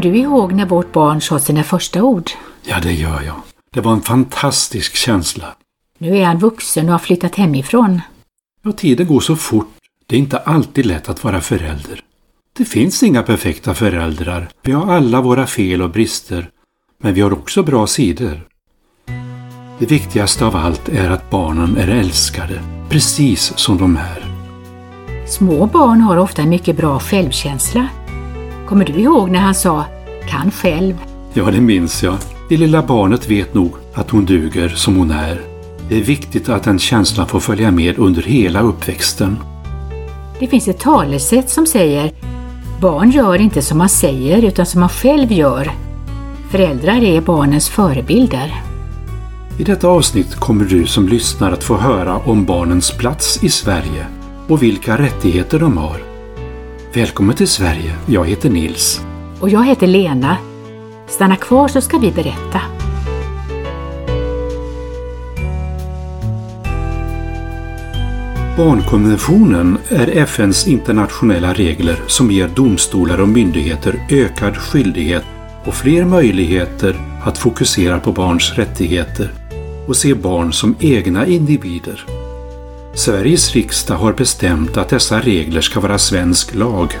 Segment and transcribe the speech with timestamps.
[0.00, 2.30] Kommer du ihåg när vårt barn sa sina första ord?
[2.62, 3.34] Ja, det gör jag.
[3.70, 5.46] Det var en fantastisk känsla.
[5.98, 8.00] Nu är han vuxen och har flyttat hemifrån.
[8.62, 9.72] Ja, tiden går så fort.
[10.06, 12.00] Det är inte alltid lätt att vara förälder.
[12.56, 14.48] Det finns inga perfekta föräldrar.
[14.62, 16.50] Vi har alla våra fel och brister.
[17.02, 18.46] Men vi har också bra sidor.
[19.78, 24.24] Det viktigaste av allt är att barnen är älskade, precis som de är.
[25.26, 27.88] Små barn har ofta mycket bra självkänsla.
[28.70, 29.84] Kommer du ihåg när han sa
[30.28, 30.94] ”kan själv”?
[31.34, 32.16] Ja, det minns jag.
[32.48, 35.40] Det lilla barnet vet nog att hon duger som hon är.
[35.88, 39.38] Det är viktigt att den känslan får följa med under hela uppväxten.
[40.40, 42.12] Det finns ett talesätt som säger
[42.80, 45.70] Barn gör inte som man säger utan som man själv gör.
[46.50, 48.62] Föräldrar är barnens förebilder.
[49.58, 54.06] I detta avsnitt kommer du som lyssnar att få höra om barnens plats i Sverige
[54.48, 56.09] och vilka rättigheter de har.
[56.94, 59.00] Välkommen till Sverige, jag heter Nils.
[59.40, 60.36] Och jag heter Lena.
[61.08, 62.60] Stanna kvar så ska vi berätta.
[68.56, 75.24] Barnkonventionen är FNs internationella regler som ger domstolar och myndigheter ökad skyldighet
[75.64, 79.30] och fler möjligheter att fokusera på barns rättigheter
[79.86, 82.19] och se barn som egna individer.
[82.94, 86.98] Sveriges riksdag har bestämt att dessa regler ska vara svensk lag.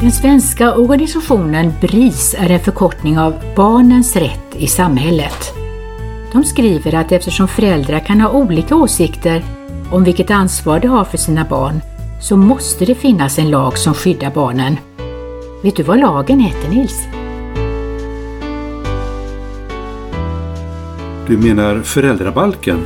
[0.00, 5.54] Den svenska organisationen BRIS är en förkortning av Barnens rätt i samhället.
[6.32, 9.44] De skriver att eftersom föräldrar kan ha olika åsikter
[9.92, 11.80] om vilket ansvar de har för sina barn
[12.20, 14.76] så måste det finnas en lag som skyddar barnen.
[15.62, 17.17] Vet du vad lagen heter Nils?
[21.28, 22.84] Du menar föräldrabalken?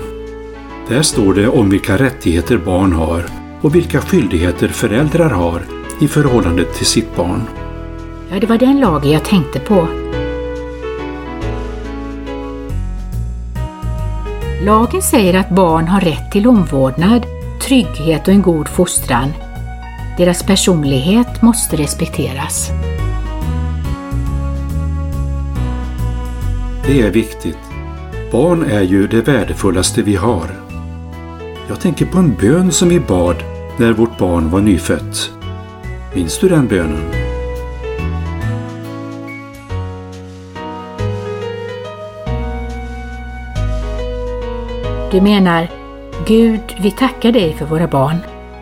[0.89, 3.25] Där står det om vilka rättigheter barn har
[3.61, 5.63] och vilka skyldigheter föräldrar har
[6.01, 7.43] i förhållande till sitt barn.
[8.31, 9.89] Ja, det var den lagen jag tänkte på.
[14.65, 17.27] Lagen säger att barn har rätt till omvårdnad,
[17.61, 19.33] trygghet och en god fostran.
[20.19, 22.71] Deras personlighet måste respekteras.
[26.87, 27.72] Det är viktigt.
[28.33, 30.47] Barn är ju det värdefullaste vi har.
[31.69, 33.37] Jag tänker på en bön som vi bad
[33.77, 35.31] när vårt barn var nyfött.
[36.15, 37.13] Minns du den bönen?
[45.11, 45.69] Du menar,
[46.27, 48.17] Gud, vi tackar dig för våra barn.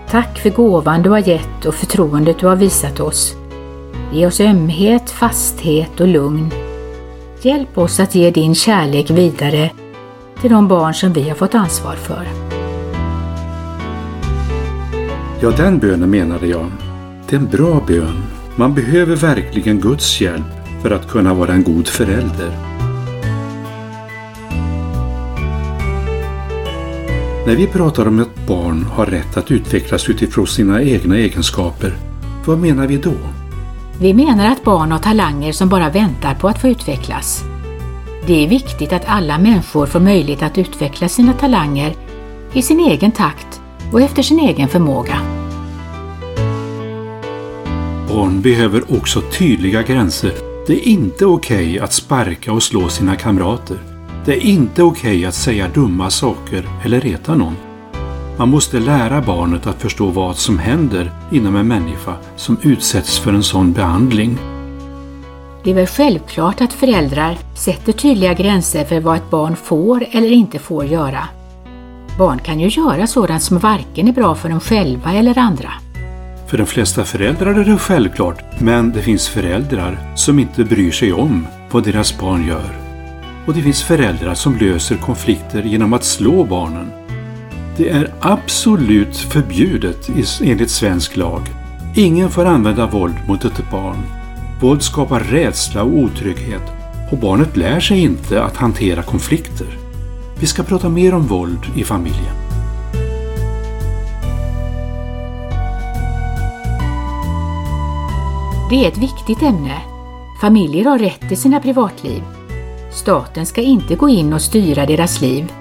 [0.08, 3.36] Tack för gåvan du har gett och förtroendet du har visat oss.
[4.12, 6.69] Ge oss ömhet, fasthet och lugn.
[7.42, 9.70] Hjälp oss att ge din kärlek vidare
[10.40, 12.28] till de barn som vi har fått ansvar för.
[15.40, 16.70] Ja, den bönen menade jag.
[17.28, 18.22] Det är en bra bön.
[18.56, 20.42] Man behöver verkligen Guds hjälp
[20.82, 22.50] för att kunna vara en god förälder.
[27.46, 31.92] När vi pratar om att barn har rätt att utvecklas utifrån sina egna egenskaper,
[32.46, 33.39] vad menar vi då?
[34.02, 37.44] Vi menar att barn har talanger som bara väntar på att få utvecklas.
[38.26, 41.94] Det är viktigt att alla människor får möjlighet att utveckla sina talanger
[42.52, 43.60] i sin egen takt
[43.92, 45.20] och efter sin egen förmåga.
[48.08, 50.32] Barn behöver också tydliga gränser.
[50.66, 53.78] Det är inte okej okay att sparka och slå sina kamrater.
[54.24, 57.69] Det är inte okej okay att säga dumma saker eller reta någon.
[58.40, 63.32] Man måste lära barnet att förstå vad som händer inom en människa som utsätts för
[63.32, 64.38] en sån behandling.
[65.64, 70.30] Det är väl självklart att föräldrar sätter tydliga gränser för vad ett barn får eller
[70.32, 71.28] inte får göra.
[72.18, 75.72] Barn kan ju göra sådant som varken är bra för dem själva eller andra.
[76.46, 81.12] För de flesta föräldrar är det självklart, men det finns föräldrar som inte bryr sig
[81.12, 82.70] om vad deras barn gör.
[83.46, 87.09] Och det finns föräldrar som löser konflikter genom att slå barnen.
[87.80, 90.10] Det är absolut förbjudet
[90.42, 91.40] enligt svensk lag.
[91.96, 93.96] Ingen får använda våld mot ett barn.
[94.60, 96.62] Våld skapar rädsla och otrygghet
[97.10, 99.66] och barnet lär sig inte att hantera konflikter.
[100.40, 102.34] Vi ska prata mer om våld i familjen.
[108.70, 109.82] Det är ett viktigt ämne.
[110.40, 112.22] Familjer har rätt till sina privatliv.
[112.92, 115.52] Staten ska inte gå in och styra deras liv.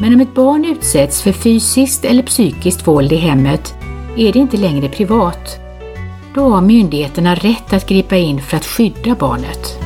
[0.00, 3.74] Men om ett barn utsätts för fysiskt eller psykiskt våld i hemmet
[4.16, 5.58] är det inte längre privat.
[6.34, 9.78] Då har myndigheterna rätt att gripa in för att skydda barnet.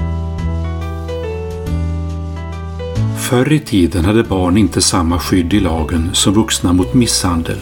[3.18, 7.60] Förr i tiden hade barn inte samma skydd i lagen som vuxna mot misshandel.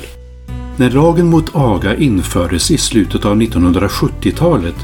[0.76, 4.76] När lagen mot aga infördes i slutet av 1970-talet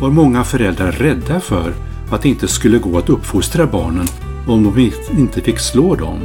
[0.00, 1.74] var många föräldrar rädda för
[2.10, 4.06] att det inte skulle gå att uppfostra barnen
[4.48, 6.18] om de inte fick slå dem.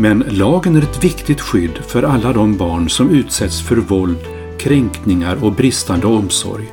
[0.00, 4.18] Men lagen är ett viktigt skydd för alla de barn som utsätts för våld,
[4.58, 6.72] kränkningar och bristande omsorg.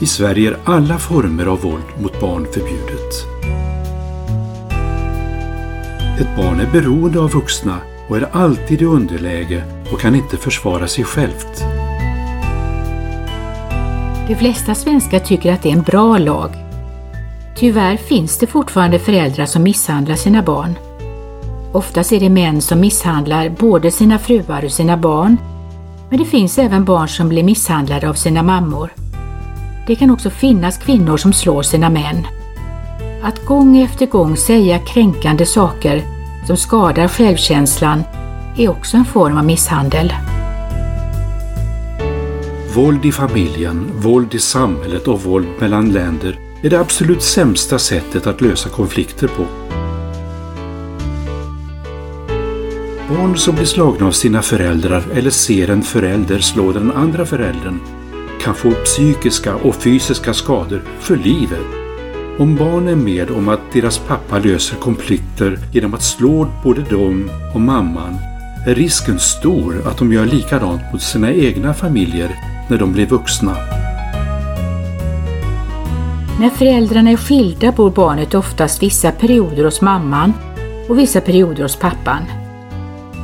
[0.00, 3.26] I Sverige är alla former av våld mot barn förbjudet.
[6.20, 10.88] Ett barn är beroende av vuxna och är alltid i underläge och kan inte försvara
[10.88, 11.60] sig självt.
[14.28, 16.50] De flesta svenskar tycker att det är en bra lag.
[17.56, 20.74] Tyvärr finns det fortfarande föräldrar som misshandlar sina barn.
[21.72, 25.36] Oftast är det män som misshandlar både sina fruar och sina barn,
[26.10, 28.94] men det finns även barn som blir misshandlade av sina mammor.
[29.86, 32.26] Det kan också finnas kvinnor som slår sina män.
[33.22, 36.02] Att gång efter gång säga kränkande saker
[36.46, 38.02] som skadar självkänslan
[38.56, 40.12] är också en form av misshandel.
[42.74, 48.26] Våld i familjen, våld i samhället och våld mellan länder är det absolut sämsta sättet
[48.26, 49.61] att lösa konflikter på.
[53.12, 57.80] Barn som blir slagna av sina föräldrar eller ser en förälder slå den andra föräldern
[58.40, 61.66] kan få psykiska och fysiska skador för livet.
[62.38, 67.30] Om barn är med om att deras pappa löser konflikter genom att slå både dem
[67.54, 68.16] och mamman
[68.66, 72.30] är risken stor att de gör likadant mot sina egna familjer
[72.68, 73.56] när de blir vuxna.
[76.40, 80.32] När föräldrarna är skilda bor barnet oftast vissa perioder hos mamman
[80.88, 82.41] och vissa perioder hos pappan.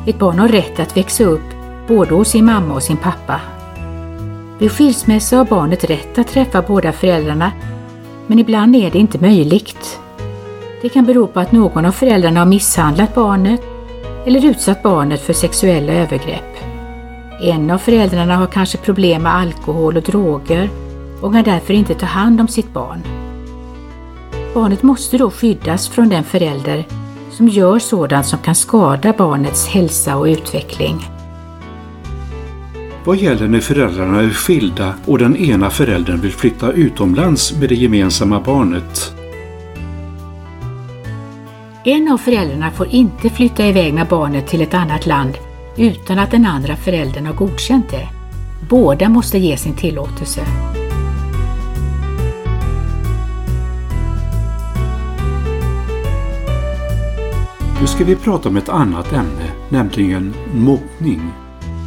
[0.08, 1.54] Ett barn har rätt att växa upp
[1.88, 3.40] både hos sin mamma och sin pappa.
[4.58, 7.52] Vid skilsmässa har barnet rätt att träffa båda föräldrarna,
[8.26, 10.00] men ibland är det inte möjligt.
[10.82, 13.60] Det kan bero på att någon av föräldrarna har misshandlat barnet
[14.26, 16.56] eller utsatt barnet för sexuella övergrepp.
[17.42, 20.70] En av föräldrarna har kanske problem med alkohol och droger
[21.20, 23.02] och kan därför inte ta hand om sitt barn.
[24.54, 26.84] Barnet måste då skyddas från den förälder
[27.38, 31.06] som gör sådant som kan skada barnets hälsa och utveckling.
[33.04, 37.74] Vad gäller när föräldrarna är skilda och den ena föräldern vill flytta utomlands med det
[37.74, 39.12] gemensamma barnet?
[41.84, 45.38] En av föräldrarna får inte flytta iväg med barnet till ett annat land
[45.76, 48.08] utan att den andra föräldern har godkänt det.
[48.70, 50.40] Båda måste ge sin tillåtelse.
[57.80, 61.32] Nu ska vi prata om ett annat ämne, nämligen mobbning.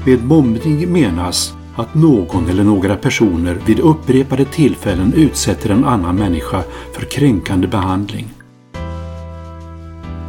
[0.06, 6.64] Med mobbning menas att någon eller några personer vid upprepade tillfällen utsätter en annan människa
[6.94, 8.28] för kränkande behandling.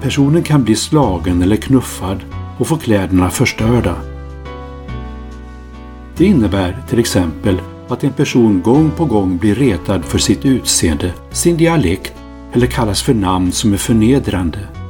[0.03, 2.25] Personen kan bli slagen eller knuffad
[2.59, 3.97] och få kläderna förstörda.
[6.17, 11.13] Det innebär till exempel att en person gång på gång blir retad för sitt utseende,
[11.31, 12.13] sin dialekt
[12.53, 14.82] eller kallas för namn som är förnedrande.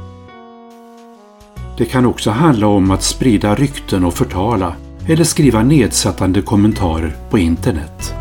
[1.77, 4.75] Det kan också handla om att sprida rykten och förtala
[5.07, 8.13] eller skriva nedsättande kommentarer på internet.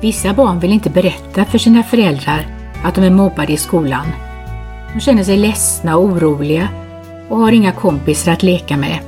[0.00, 2.46] Vissa barn vill inte berätta för sina föräldrar
[2.84, 4.06] att de är mobbade i skolan.
[4.94, 6.68] De känner sig ledsna och oroliga
[7.28, 8.98] och har inga kompisar att leka med.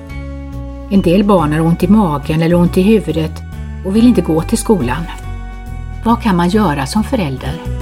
[0.91, 3.43] En del barn har ont i magen eller ont i huvudet
[3.85, 5.03] och vill inte gå till skolan.
[6.05, 7.76] Vad kan man göra som förälder?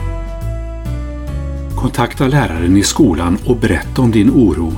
[1.84, 4.72] Kontakta läraren i skolan och berätta om din oro.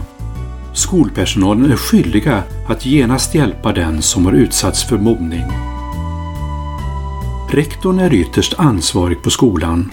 [0.74, 5.44] Skolpersonalen är skyldiga att genast hjälpa den som har utsatts för mobbning.
[7.50, 9.92] Rektorn är ytterst ansvarig på skolan.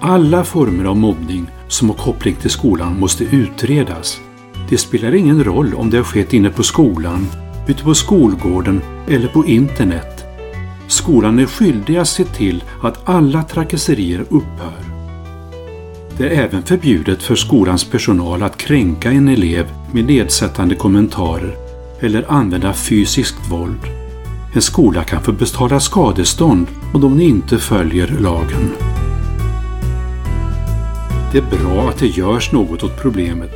[0.00, 4.20] Alla former av mobbning som har koppling till skolan måste utredas.
[4.68, 7.26] Det spelar ingen roll om det har skett inne på skolan,
[7.68, 10.24] ute på skolgården eller på internet.
[10.86, 14.93] Skolan är skyldig att se till att alla trakasserier upphör.
[16.18, 21.56] Det är även förbjudet för skolans personal att kränka en elev med nedsättande kommentarer
[22.00, 23.80] eller använda fysiskt våld.
[24.54, 28.72] En skola kan få betala skadestånd om de inte följer lagen.
[31.32, 33.52] Det är bra att det görs något åt problemet.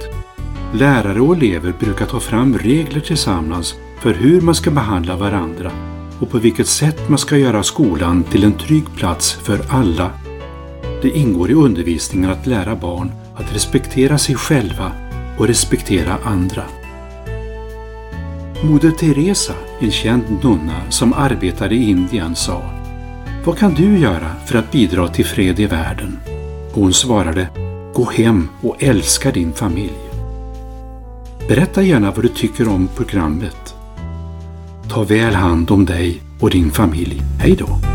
[0.74, 5.72] Lärare och elever brukar ta fram regler tillsammans för hur man ska behandla varandra
[6.20, 10.10] och på vilket sätt man ska göra skolan till en trygg plats för alla
[11.02, 14.92] det ingår i undervisningen att lära barn att respektera sig själva
[15.38, 16.62] och respektera andra.
[18.62, 22.62] Moder Teresa, en känd nunna som arbetade i Indien, sa
[23.44, 26.18] Vad kan du göra för att bidra till fred i världen?
[26.72, 27.48] Hon svarade
[27.94, 29.98] Gå hem och älska din familj.
[31.48, 33.74] Berätta gärna vad du tycker om programmet.
[34.90, 37.22] Ta väl hand om dig och din familj.
[37.40, 37.87] Hej då!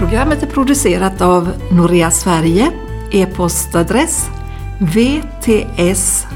[0.00, 2.72] Programmet är producerat av Norea Sverige.
[3.12, 4.30] E-postadress
[4.78, 6.26] vts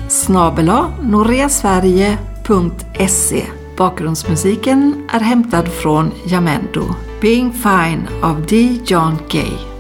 [1.03, 3.43] noreasverige.se
[3.77, 6.85] Bakgrundsmusiken är hämtad från Jamendo.
[7.21, 8.79] Being Fine av D.
[8.87, 9.74] John Gay.